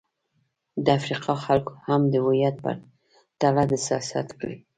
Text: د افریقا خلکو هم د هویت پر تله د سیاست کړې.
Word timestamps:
د 0.85 0.85
افریقا 0.99 1.35
خلکو 1.45 1.73
هم 1.87 2.01
د 2.13 2.15
هویت 2.25 2.55
پر 2.63 2.75
تله 3.39 3.63
د 3.71 3.73
سیاست 3.85 4.27
کړې. 4.39 4.55